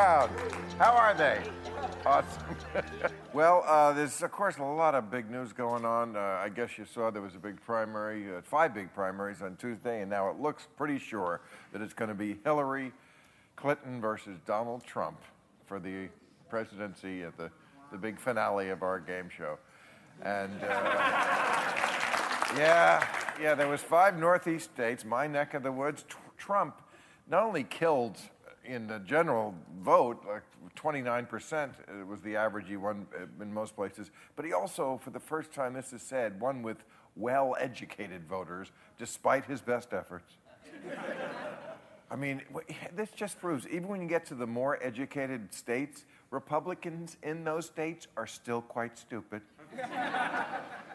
Crowd. 0.00 0.30
How 0.78 0.92
are 0.92 1.12
they? 1.12 1.42
Awesome. 2.06 2.56
well, 3.34 3.62
uh, 3.66 3.92
there's, 3.92 4.22
of 4.22 4.32
course, 4.32 4.56
a 4.56 4.62
lot 4.62 4.94
of 4.94 5.10
big 5.10 5.30
news 5.30 5.52
going 5.52 5.84
on. 5.84 6.16
Uh, 6.16 6.40
I 6.42 6.48
guess 6.48 6.78
you 6.78 6.86
saw 6.86 7.10
there 7.10 7.20
was 7.20 7.34
a 7.34 7.38
big 7.38 7.60
primary, 7.60 8.34
uh, 8.34 8.40
five 8.40 8.72
big 8.72 8.94
primaries 8.94 9.42
on 9.42 9.56
Tuesday, 9.56 10.00
and 10.00 10.08
now 10.08 10.30
it 10.30 10.40
looks 10.40 10.68
pretty 10.78 10.98
sure 10.98 11.42
that 11.72 11.82
it's 11.82 11.92
going 11.92 12.08
to 12.08 12.14
be 12.14 12.38
Hillary 12.44 12.92
Clinton 13.56 14.00
versus 14.00 14.38
Donald 14.46 14.84
Trump 14.84 15.20
for 15.66 15.78
the 15.78 16.08
presidency 16.48 17.22
at 17.22 17.36
the, 17.36 17.50
the 17.92 17.98
big 17.98 18.18
finale 18.18 18.70
of 18.70 18.82
our 18.82 19.00
game 19.00 19.28
show. 19.28 19.58
And 20.22 20.62
uh, 20.62 20.66
yeah, 22.56 23.06
yeah, 23.38 23.54
there 23.54 23.68
was 23.68 23.82
five 23.82 24.18
Northeast 24.18 24.70
states, 24.72 25.04
my 25.04 25.26
neck 25.26 25.52
of 25.52 25.62
the 25.62 25.72
woods. 25.72 26.06
Tr- 26.08 26.16
Trump 26.38 26.80
not 27.28 27.42
only 27.42 27.64
killed 27.64 28.16
in 28.64 28.86
the 28.86 28.98
general 29.00 29.54
vote, 29.82 30.24
like 30.28 30.42
29% 30.76 32.06
was 32.06 32.20
the 32.20 32.36
average 32.36 32.68
he 32.68 32.76
won 32.76 33.06
in 33.40 33.52
most 33.52 33.74
places, 33.74 34.10
but 34.36 34.44
he 34.44 34.52
also, 34.52 35.00
for 35.02 35.10
the 35.10 35.20
first 35.20 35.52
time, 35.52 35.72
this 35.74 35.92
is 35.92 36.02
said, 36.02 36.40
won 36.40 36.62
with 36.62 36.84
well-educated 37.16 38.26
voters, 38.26 38.70
despite 38.98 39.44
his 39.44 39.60
best 39.60 39.92
efforts. 39.92 40.34
I 42.10 42.16
mean, 42.16 42.42
this 42.94 43.10
just 43.10 43.40
proves 43.40 43.68
even 43.68 43.88
when 43.88 44.02
you 44.02 44.08
get 44.08 44.26
to 44.26 44.34
the 44.34 44.46
more 44.46 44.82
educated 44.82 45.54
states, 45.54 46.04
Republicans 46.30 47.16
in 47.22 47.44
those 47.44 47.66
states 47.66 48.08
are 48.16 48.26
still 48.26 48.62
quite 48.62 48.98
stupid. 48.98 49.42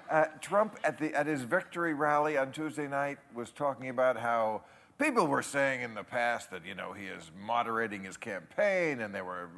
Uh, 0.10 0.26
Trump 0.40 0.78
at 0.84 1.00
the 1.00 1.12
at 1.16 1.26
his 1.26 1.42
victory 1.42 1.96
rally 1.96 2.38
on 2.38 2.52
Tuesday 2.52 2.88
night 2.88 3.18
was 3.34 3.50
talking 3.50 3.90
about 3.90 4.16
how 4.16 4.62
people 5.00 5.28
were 5.28 5.42
saying 5.42 5.82
in 5.82 5.94
the 5.94 6.04
past 6.04 6.52
that 6.52 6.66
you 6.66 6.76
know 6.76 6.94
he 6.94 7.06
is 7.06 7.32
moderating 7.40 8.04
his 8.04 8.18
campaign 8.18 9.02
and 9.02 9.14
there 9.14 9.26
were 9.26 9.50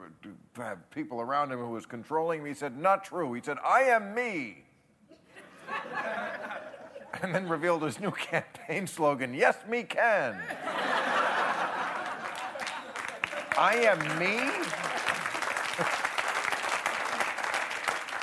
have 0.57 0.89
people 0.91 1.21
around 1.21 1.51
him 1.51 1.59
who 1.59 1.69
was 1.69 1.85
controlling 1.85 2.41
him. 2.41 2.45
He 2.47 2.53
said, 2.53 2.77
"Not 2.77 3.03
true." 3.03 3.33
He 3.33 3.41
said, 3.41 3.57
"I 3.63 3.81
am 3.81 4.13
me." 4.15 4.63
and 7.21 7.33
then 7.33 7.47
revealed 7.47 7.83
his 7.83 7.99
new 7.99 8.11
campaign 8.31 8.87
slogan, 8.87 9.33
"Yes, 9.33 9.57
me 9.67 9.83
can." 9.83 10.39
I 13.59 13.73
am 13.77 13.97
me. 14.19 14.37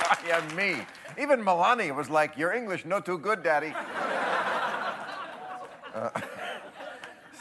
I 0.07 0.17
am 0.31 0.55
me. 0.55 0.85
Even 1.19 1.43
Melania 1.43 1.93
was 1.93 2.09
like, 2.09 2.37
Your 2.37 2.53
English 2.53 2.85
no 2.85 3.01
too 3.01 3.17
good, 3.17 3.43
Daddy. 3.43 3.73
Uh, 5.93 6.09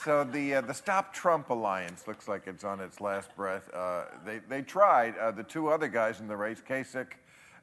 so 0.05 0.23
the, 0.23 0.57
uh, 0.57 0.61
the 0.61 0.75
Stop 0.75 1.15
Trump 1.15 1.49
Alliance 1.49 2.07
looks 2.07 2.29
like 2.29 2.47
it's 2.47 2.63
on 2.63 2.79
its 2.79 3.01
last 3.01 3.35
breath. 3.37 3.71
Uh, 3.73 4.05
they, 4.27 4.41
they 4.51 4.61
tried. 4.61 5.17
Uh, 5.17 5.31
the 5.31 5.43
two 5.43 5.69
other 5.69 5.89
guys 5.89 6.21
in 6.21 6.29
the 6.29 6.37
race, 6.37 6.63
Kasich 6.69 7.13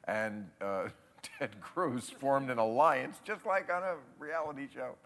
and 0.08 0.48
uh, 0.60 0.88
Ted 1.38 1.60
Cruz, 1.60 2.10
formed 2.10 2.50
an 2.50 2.58
alliance, 2.58 3.18
just 3.24 3.46
like 3.46 3.72
on 3.72 3.84
a 3.84 3.94
reality 4.18 4.66
show. 4.74 4.96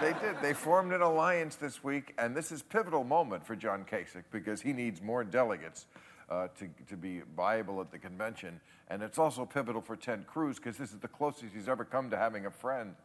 they 0.00 0.12
did. 0.20 0.34
They 0.42 0.54
formed 0.54 0.92
an 0.92 1.02
alliance 1.02 1.54
this 1.54 1.84
week, 1.84 2.14
and 2.18 2.36
this 2.36 2.50
is 2.50 2.64
pivotal 2.64 3.04
moment 3.04 3.46
for 3.46 3.54
John 3.54 3.84
Kasich 3.84 4.24
because 4.32 4.60
he 4.60 4.72
needs 4.72 5.00
more 5.00 5.22
delegates 5.22 5.86
uh, 6.28 6.48
to, 6.58 6.68
to 6.88 6.96
be 6.96 7.22
viable 7.36 7.80
at 7.80 7.92
the 7.92 7.98
convention. 7.98 8.60
And 8.88 9.04
it's 9.04 9.18
also 9.18 9.44
pivotal 9.44 9.82
for 9.82 9.94
Ted 9.94 10.26
Cruz 10.26 10.56
because 10.56 10.76
this 10.78 10.90
is 10.90 10.98
the 10.98 11.06
closest 11.06 11.54
he's 11.54 11.68
ever 11.68 11.84
come 11.84 12.10
to 12.10 12.16
having 12.16 12.46
a 12.46 12.50
friend. 12.50 12.96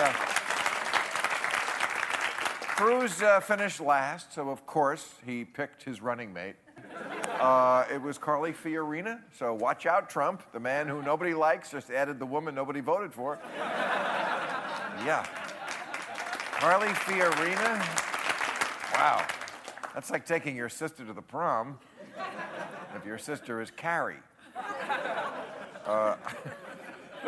Yeah. 0.00 0.12
Cruz 2.76 3.20
uh, 3.20 3.40
finished 3.40 3.80
last, 3.80 4.32
so 4.32 4.48
of 4.48 4.64
course 4.64 5.16
he 5.26 5.44
picked 5.44 5.82
his 5.82 6.00
running 6.00 6.32
mate. 6.32 6.56
Uh, 7.38 7.84
it 7.92 8.00
was 8.00 8.16
Carly 8.16 8.52
Fiorina, 8.52 9.20
so 9.38 9.52
watch 9.52 9.84
out, 9.84 10.08
Trump. 10.08 10.42
The 10.52 10.60
man 10.60 10.88
who 10.88 11.02
nobody 11.02 11.34
likes 11.34 11.70
just 11.70 11.90
added 11.90 12.18
the 12.18 12.24
woman 12.24 12.54
nobody 12.54 12.80
voted 12.80 13.12
for. 13.12 13.38
Yeah. 15.04 15.26
Carly 16.52 16.88
Fiorina. 16.88 17.78
Wow. 18.94 19.26
That's 19.94 20.10
like 20.10 20.24
taking 20.24 20.56
your 20.56 20.70
sister 20.70 21.04
to 21.04 21.12
the 21.12 21.22
prom 21.22 21.78
if 22.96 23.04
your 23.04 23.18
sister 23.18 23.60
is 23.60 23.70
Carrie. 23.70 24.16
Uh, 25.84 26.16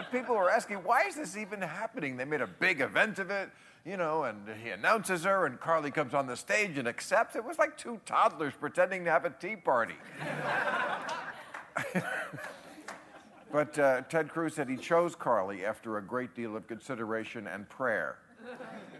but 0.02 0.10
people 0.16 0.34
were 0.34 0.50
asking, 0.50 0.78
why 0.78 1.02
is 1.04 1.16
this 1.16 1.36
even 1.36 1.60
happening? 1.60 2.16
They 2.16 2.24
made 2.24 2.40
a 2.40 2.46
big 2.46 2.80
event 2.80 3.18
of 3.18 3.30
it, 3.30 3.50
you 3.84 3.96
know, 3.96 4.24
and 4.24 4.38
he 4.62 4.70
announces 4.70 5.24
her, 5.24 5.46
and 5.46 5.60
Carly 5.60 5.90
comes 5.90 6.14
on 6.14 6.26
the 6.26 6.36
stage 6.36 6.78
and 6.78 6.88
accepts. 6.88 7.36
It 7.36 7.44
was 7.44 7.58
like 7.58 7.76
two 7.76 8.00
toddlers 8.04 8.54
pretending 8.58 9.04
to 9.04 9.10
have 9.10 9.24
a 9.24 9.30
tea 9.30 9.56
party. 9.56 9.94
but 13.52 13.78
uh, 13.78 14.00
Ted 14.02 14.28
Cruz 14.28 14.54
said 14.54 14.68
he 14.68 14.76
chose 14.76 15.14
Carly 15.14 15.64
after 15.64 15.98
a 15.98 16.02
great 16.02 16.34
deal 16.34 16.56
of 16.56 16.66
consideration 16.66 17.46
and 17.46 17.68
prayer. 17.68 18.18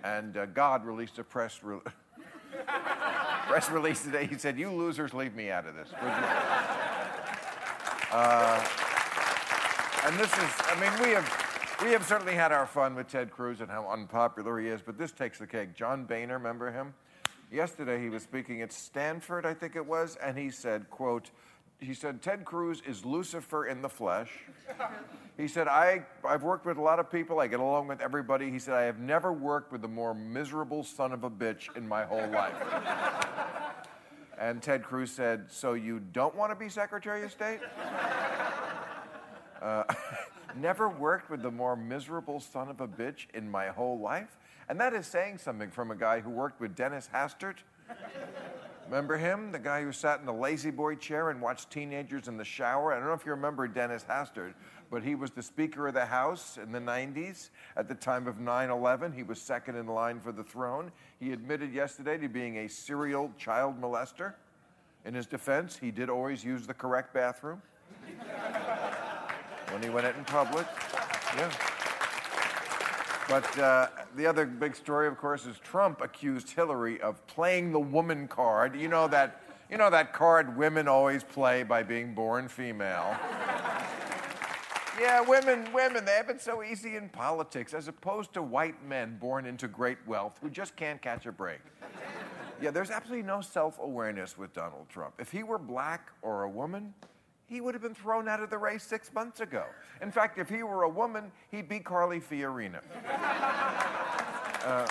And 0.05 0.37
uh, 0.37 0.47
God 0.47 0.85
released 0.85 1.19
a 1.19 1.25
press, 1.25 1.61
re- 1.63 1.81
press 3.49 3.71
release 3.71 4.03
today. 4.05 4.27
He 4.27 4.39
said, 4.39 4.59
You 4.59 4.71
losers, 4.71 5.13
leave 5.15 5.35
me 5.35 5.51
out 5.51 5.67
of 5.67 5.75
this. 5.75 5.89
would 6.01 6.09
you?" 6.09 6.25
Uh, 8.13 8.65
and 10.05 10.19
this 10.19 10.33
is, 10.33 10.51
I 10.67 10.81
mean, 10.81 11.07
we 11.07 11.15
have, 11.15 11.79
we 11.83 11.91
have 11.93 12.05
certainly 12.05 12.35
had 12.35 12.53
our 12.53 12.67
fun 12.67 12.95
with 12.95 13.09
Ted 13.09 13.31
Cruz 13.31 13.61
and 13.61 13.71
how 13.71 13.89
unpopular 13.89 14.59
he 14.59 14.69
is, 14.69 14.83
but 14.83 14.99
this 14.99 15.13
takes 15.13 15.39
the 15.39 15.47
cake. 15.47 15.75
John 15.75 16.05
Boehner, 16.05 16.39
remember 16.39 16.73
him? 16.73 16.95
Yesterday 17.51 18.01
he 18.01 18.09
was 18.09 18.23
speaking 18.23 18.63
at 18.63 18.73
Stanford, 18.73 19.47
I 19.47 19.55
think 19.55 19.77
it 19.77 19.85
was, 19.85 20.17
and 20.17 20.37
he 20.37 20.51
said, 20.51 20.91
quote, 20.91 21.31
he 21.79 21.95
said, 21.95 22.23
Ted 22.23 22.45
Cruz 22.45 22.83
is 22.87 23.05
Lucifer 23.05 23.67
in 23.67 23.83
the 23.83 23.89
flesh. 23.89 24.31
He 25.39 25.49
said, 25.49 25.67
I, 25.67 26.05
I've 26.25 26.43
worked 26.43 26.67
with 26.67 26.77
a 26.77 26.83
lot 26.83 26.99
of 26.99 27.11
people. 27.11 27.41
I 27.41 27.47
get 27.47 27.59
along 27.59 27.89
with 27.89 28.03
everybody. 28.03 28.51
He 28.51 28.59
said, 28.59 28.75
I 28.75 28.83
have 28.83 28.99
never 28.99 29.33
worked 29.33 29.73
with 29.73 29.83
a 29.85 29.89
more 29.89 30.15
miserable 30.15 30.85
son 30.85 31.11
of 31.11 31.25
a 31.25 31.31
bitch 31.31 31.75
in 31.75 31.89
my 31.89 32.05
whole 32.05 32.29
life. 32.29 32.55
and 34.39 34.63
Ted 34.63 34.83
Cruz 34.83 35.11
said, 35.11 35.47
So 35.49 35.73
you 35.73 36.01
don't 36.01 36.35
want 36.35 36.53
to 36.53 36.55
be 36.55 36.69
Secretary 36.69 37.25
of 37.25 37.33
State? 37.33 37.61
Uh, 39.63 39.85
never 40.57 40.89
worked 40.89 41.31
with 41.31 41.43
the 41.43 41.51
more 41.51 41.77
miserable 41.77 42.41
son 42.41 42.69
of 42.69 42.81
a 42.81 42.89
bitch 42.89 43.27
in 43.33 43.49
my 43.49 43.69
whole 43.69 43.99
life. 43.99 44.37
And 44.69 44.81
that 44.81 44.93
is 44.93 45.07
saying 45.07 45.39
something 45.39 45.71
from 45.71 45.91
a 45.91 45.97
guy 45.97 46.21
who 46.21 46.31
worked 46.31 46.61
with 46.61 46.75
Dennis 46.75 47.09
Hastert. 47.13 47.57
Remember 48.87 49.17
him? 49.17 49.53
The 49.53 49.59
guy 49.59 49.83
who 49.83 49.93
sat 49.93 50.21
in 50.21 50.27
the 50.27 50.33
La-Z-Boy 50.33 50.97
chair 50.97 51.31
and 51.31 51.41
watched 51.41 51.71
teenagers 51.71 52.29
in 52.29 52.37
the 52.37 52.45
shower? 52.45 52.93
I 52.93 52.99
don't 52.99 53.07
know 53.07 53.15
if 53.15 53.25
you 53.25 53.31
remember 53.31 53.69
Dennis 53.69 54.05
Hastert, 54.09 54.55
but 54.91 55.03
he 55.03 55.15
was 55.15 55.31
the 55.31 55.43
Speaker 55.43 55.89
of 55.89 55.95
the 55.95 56.05
House 56.05 56.59
in 56.63 56.73
the 56.73 56.81
90s 56.81 57.51
at 57.77 57.89
the 57.89 57.95
time 57.95 58.27
of 58.27 58.41
9 58.41 58.71
11. 58.71 59.13
He 59.13 59.23
was 59.23 59.41
second 59.41 59.77
in 59.77 59.87
line 59.87 60.21
for 60.21 60.33
the 60.33 60.43
throne. 60.43 60.91
He 61.21 61.33
admitted 61.33 61.73
yesterday 61.73 62.19
to 62.19 62.29
being 62.29 62.59
a 62.59 62.69
serial 62.69 63.33
child 63.39 63.81
molester. 63.81 64.35
In 65.05 65.15
his 65.15 65.27
defense, 65.27 65.79
he 65.79 65.91
did 65.91 66.11
always 66.11 66.45
use 66.45 66.67
the 66.67 66.75
correct 66.75 67.15
bathroom 67.15 67.63
when 69.73 69.83
he 69.83 69.91
went 69.91 70.07
out 70.07 70.17
in 70.17 70.25
public. 70.25 70.67
Yeah. 71.37 71.51
But 73.29 73.59
uh, 73.59 73.89
the 74.17 74.27
other 74.27 74.45
big 74.45 74.77
story, 74.77 75.09
of 75.09 75.17
course, 75.17 75.47
is 75.47 75.59
Trump 75.59 76.01
accused 76.03 76.51
Hillary 76.51 77.01
of 77.01 77.27
playing 77.27 77.73
the 77.73 77.81
woman 77.81 78.29
card. 78.29 78.77
You 78.77 78.89
know 78.89 79.09
that, 79.09 79.43
you 79.71 79.79
know 79.79 79.91
that 79.91 80.13
card 80.13 80.57
women 80.57 80.89
always 80.89 81.25
play 81.25 81.63
by 81.63 81.83
being 81.83 82.15
born 82.15 82.49
female. 82.49 83.17
yeah, 85.01 85.21
women, 85.21 85.67
women, 85.73 86.05
they 86.05 86.13
have 86.13 86.27
been 86.27 86.39
so 86.39 86.63
easy 86.63 86.97
in 86.97 87.09
politics, 87.09 87.73
as 87.73 87.89
opposed 87.89 88.35
to 88.35 88.43
white 88.43 88.85
men 88.87 89.17
born 89.19 89.47
into 89.47 89.69
great 89.69 89.99
wealth 90.07 90.39
who 90.43 90.51
just 90.51 90.77
can't 90.77 91.01
catch 91.01 91.25
a 91.25 91.33
break. 91.33 91.61
Yeah, 92.61 92.71
there's 92.71 92.91
absolutely 92.91 93.27
no 93.27 93.41
self 93.41 93.79
awareness 93.79 94.37
with 94.37 94.53
Donald 94.53 94.89
Trump. 94.89 95.15
If 95.19 95.33
he 95.33 95.43
were 95.43 95.59
black 95.59 96.11
or 96.23 96.43
a 96.43 96.51
woman, 96.51 96.95
he 97.53 97.61
would 97.61 97.75
have 97.75 97.83
been 97.83 97.95
thrown 97.95 98.29
out 98.29 98.43
of 98.43 98.49
the 98.49 98.57
race 98.57 98.83
six 98.83 99.13
months 99.13 99.41
ago. 99.41 99.67
In 100.01 100.11
fact, 100.11 100.39
if 100.39 100.49
he 100.49 100.63
were 100.63 100.85
a 100.85 100.89
woman, 100.89 101.31
he'd 101.51 101.69
be 101.69 101.81
Carly 101.81 102.19
Fiorina. 102.19 102.81
Uh, 104.65 104.87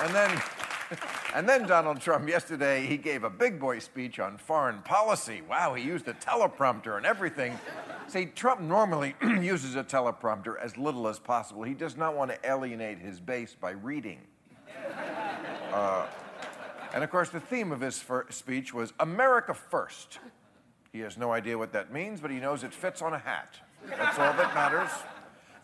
and 0.00 0.14
then, 0.14 0.42
and 1.34 1.48
then 1.48 1.66
Donald 1.66 1.98
Trump 1.98 2.28
yesterday, 2.28 2.84
he 2.84 2.98
gave 2.98 3.24
a 3.24 3.30
big 3.30 3.58
boy 3.58 3.78
speech 3.78 4.20
on 4.20 4.36
foreign 4.36 4.82
policy. 4.82 5.40
Wow, 5.48 5.72
he 5.72 5.82
used 5.82 6.06
a 6.06 6.12
teleprompter 6.12 6.98
and 6.98 7.06
everything. 7.06 7.58
See, 8.06 8.26
Trump 8.26 8.60
normally 8.60 9.14
uses 9.22 9.76
a 9.76 9.82
teleprompter 9.82 10.60
as 10.62 10.76
little 10.76 11.08
as 11.08 11.18
possible. 11.18 11.62
He 11.62 11.72
does 11.72 11.96
not 11.96 12.14
want 12.14 12.32
to 12.32 12.38
alienate 12.46 12.98
his 12.98 13.18
base 13.18 13.56
by 13.58 13.70
reading. 13.70 14.18
Uh, 15.72 16.06
and 16.92 17.02
of 17.02 17.08
course, 17.08 17.30
the 17.30 17.40
theme 17.40 17.72
of 17.72 17.80
his 17.80 18.04
speech 18.28 18.74
was 18.74 18.92
America 19.00 19.54
First. 19.54 20.18
He 20.92 21.00
has 21.00 21.16
no 21.16 21.32
idea 21.32 21.56
what 21.56 21.72
that 21.72 21.92
means, 21.92 22.20
but 22.20 22.30
he 22.30 22.38
knows 22.38 22.64
it 22.64 22.74
fits 22.74 23.00
on 23.00 23.14
a 23.14 23.18
hat. 23.18 23.56
That's 23.88 24.18
all 24.18 24.32
that 24.32 24.54
matters. 24.54 24.90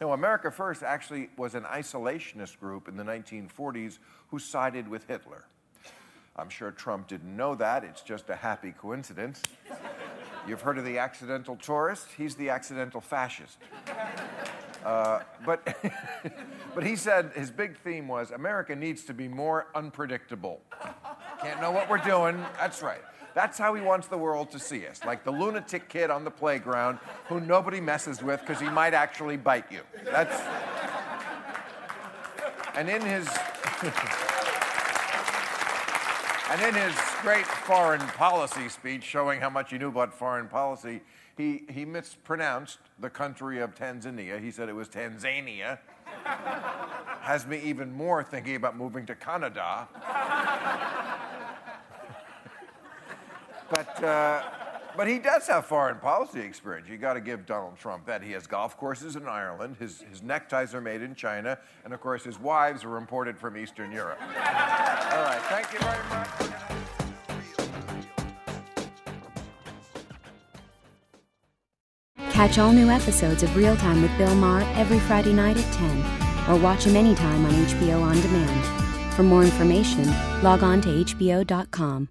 No, 0.00 0.12
America 0.12 0.50
First 0.50 0.82
actually 0.82 1.30
was 1.36 1.54
an 1.54 1.64
isolationist 1.64 2.58
group 2.58 2.86
in 2.86 2.96
the 2.96 3.02
1940s 3.02 3.98
who 4.28 4.38
sided 4.38 4.88
with 4.88 5.06
Hitler. 5.06 5.44
I'm 6.36 6.50
sure 6.50 6.70
Trump 6.70 7.08
didn't 7.08 7.34
know 7.34 7.54
that. 7.54 7.82
It's 7.82 8.02
just 8.02 8.28
a 8.28 8.36
happy 8.36 8.72
coincidence. 8.72 9.42
You've 10.46 10.60
heard 10.60 10.78
of 10.78 10.84
the 10.84 10.98
accidental 10.98 11.56
tourist? 11.56 12.08
He's 12.16 12.34
the 12.34 12.50
accidental 12.50 13.00
fascist. 13.00 13.58
Uh, 14.84 15.20
but, 15.44 15.76
but 16.74 16.84
he 16.84 16.94
said 16.94 17.32
his 17.34 17.50
big 17.50 17.76
theme 17.78 18.06
was 18.06 18.30
America 18.30 18.76
needs 18.76 19.02
to 19.04 19.14
be 19.14 19.26
more 19.26 19.66
unpredictable. 19.74 20.60
Can't 21.42 21.60
know 21.60 21.72
what 21.72 21.88
we're 21.90 21.98
doing. 21.98 22.36
That's 22.60 22.82
right. 22.82 23.02
That's 23.36 23.58
how 23.58 23.74
he 23.74 23.82
wants 23.82 24.06
the 24.08 24.16
world 24.16 24.50
to 24.52 24.58
see 24.58 24.86
us, 24.86 25.04
like 25.04 25.22
the 25.22 25.30
lunatic 25.30 25.90
kid 25.90 26.08
on 26.08 26.24
the 26.24 26.30
playground 26.30 26.98
who 27.26 27.38
nobody 27.38 27.82
messes 27.82 28.22
with 28.22 28.40
because 28.40 28.58
he 28.58 28.70
might 28.70 28.94
actually 28.94 29.36
bite 29.36 29.70
you. 29.70 29.82
That's. 30.06 30.40
And 32.74 32.88
in 32.88 33.02
his. 33.02 33.28
and 36.50 36.62
in 36.62 36.74
his 36.82 36.94
great 37.20 37.44
foreign 37.44 38.00
policy 38.00 38.70
speech 38.70 39.02
showing 39.02 39.38
how 39.38 39.50
much 39.50 39.70
he 39.70 39.76
knew 39.76 39.88
about 39.88 40.14
foreign 40.14 40.48
policy, 40.48 41.02
he, 41.36 41.64
he 41.68 41.84
mispronounced 41.84 42.78
the 43.00 43.10
country 43.10 43.60
of 43.60 43.74
Tanzania. 43.74 44.42
He 44.42 44.50
said 44.50 44.70
it 44.70 44.74
was 44.74 44.88
Tanzania. 44.88 45.78
Has 47.20 47.46
me 47.46 47.60
even 47.64 47.92
more 47.92 48.24
thinking 48.24 48.56
about 48.56 48.78
moving 48.78 49.04
to 49.04 49.14
Canada. 49.14 49.88
But, 53.70 54.04
uh, 54.04 54.42
but 54.96 55.08
he 55.08 55.18
does 55.18 55.46
have 55.48 55.66
foreign 55.66 55.98
policy 55.98 56.40
experience. 56.40 56.88
You 56.88 56.96
got 56.96 57.14
to 57.14 57.20
give 57.20 57.46
Donald 57.46 57.76
Trump 57.78 58.06
that. 58.06 58.22
He 58.22 58.32
has 58.32 58.46
golf 58.46 58.76
courses 58.76 59.16
in 59.16 59.26
Ireland. 59.26 59.76
His, 59.78 60.02
his 60.10 60.22
neckties 60.22 60.74
are 60.74 60.80
made 60.80 61.02
in 61.02 61.14
China. 61.14 61.58
And 61.84 61.92
of 61.92 62.00
course, 62.00 62.24
his 62.24 62.38
wives 62.38 62.84
are 62.84 62.96
imported 62.96 63.38
from 63.38 63.56
Eastern 63.56 63.92
Europe. 63.92 64.18
all 64.20 64.28
right. 64.28 65.42
Thank 65.48 65.72
you 65.72 65.78
very 65.80 66.08
much. 66.08 66.28
Catch 72.36 72.58
all 72.58 72.70
new 72.70 72.90
episodes 72.90 73.42
of 73.42 73.56
Real 73.56 73.74
Time 73.78 74.02
with 74.02 74.16
Bill 74.18 74.34
Maher 74.34 74.60
every 74.74 74.98
Friday 75.00 75.32
night 75.32 75.56
at 75.56 75.72
10, 75.72 76.50
or 76.50 76.60
watch 76.60 76.84
him 76.84 76.94
anytime 76.94 77.46
on 77.46 77.52
HBO 77.52 78.02
On 78.02 78.20
Demand. 78.20 79.14
For 79.14 79.22
more 79.22 79.42
information, 79.42 80.04
log 80.42 80.62
on 80.62 80.82
to 80.82 80.88
HBO.com. 80.90 82.10